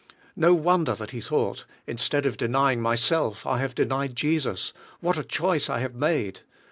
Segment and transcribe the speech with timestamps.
[0.35, 5.23] No wonder that he thought: "Instead of denying m3^self, I have denied Jesus; what a
[5.23, 6.39] choice I have made!"